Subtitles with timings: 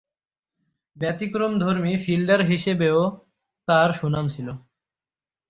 [0.95, 2.99] ব্যতিক্রমধর্মী fielder হিসেবেও
[3.67, 4.47] তার সুনাম ছিল।